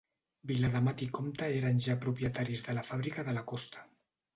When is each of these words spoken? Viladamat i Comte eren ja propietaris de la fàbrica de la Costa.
Viladamat 0.51 1.03
i 1.07 1.09
Comte 1.19 1.51
eren 1.59 1.85
ja 1.91 1.99
propietaris 2.09 2.69
de 2.71 2.79
la 2.81 2.89
fàbrica 2.93 3.31
de 3.33 3.41
la 3.41 3.51
Costa. 3.57 3.91